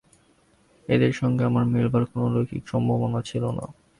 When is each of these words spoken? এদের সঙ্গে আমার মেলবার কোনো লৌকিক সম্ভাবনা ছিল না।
এদের 0.85 1.11
সঙ্গে 1.11 1.43
আমার 1.45 1.65
মেলবার 1.65 2.03
কোনো 2.05 2.25
লৌকিক 2.33 2.63
সম্ভাবনা 2.67 3.19
ছিল 3.21 3.43
না। 3.57 3.65